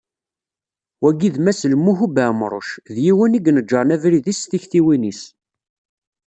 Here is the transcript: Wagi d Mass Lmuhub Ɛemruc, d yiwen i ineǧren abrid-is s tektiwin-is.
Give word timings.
Wagi 1.03 1.29
d 1.35 1.37
Mass 1.45 1.61
Lmuhub 1.71 2.15
Ɛemruc, 2.27 2.69
d 2.93 2.95
yiwen 3.05 3.37
i 3.37 3.41
ineǧren 3.49 3.93
abrid-is 3.95 4.39
s 4.45 4.49
tektiwin-is. 4.51 5.21